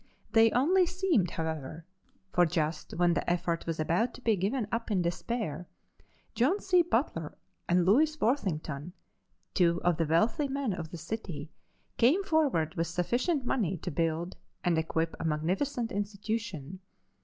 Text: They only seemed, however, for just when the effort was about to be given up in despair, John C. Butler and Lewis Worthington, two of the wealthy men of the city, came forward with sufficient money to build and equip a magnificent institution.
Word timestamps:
They 0.31 0.49
only 0.53 0.87
seemed, 0.87 1.29
however, 1.29 1.85
for 2.31 2.47
just 2.47 2.95
when 2.97 3.13
the 3.13 3.29
effort 3.29 3.67
was 3.67 3.79
about 3.79 4.15
to 4.15 4.21
be 4.21 4.35
given 4.35 4.67
up 4.71 4.89
in 4.89 5.03
despair, 5.03 5.67
John 6.33 6.59
C. 6.59 6.81
Butler 6.81 7.37
and 7.69 7.85
Lewis 7.85 8.19
Worthington, 8.19 8.93
two 9.53 9.79
of 9.83 9.97
the 9.97 10.07
wealthy 10.07 10.47
men 10.47 10.73
of 10.73 10.89
the 10.89 10.97
city, 10.97 11.51
came 11.97 12.23
forward 12.23 12.73
with 12.73 12.87
sufficient 12.87 13.45
money 13.45 13.77
to 13.77 13.91
build 13.91 14.37
and 14.63 14.75
equip 14.79 15.15
a 15.19 15.23
magnificent 15.23 15.91
institution. 15.91 16.79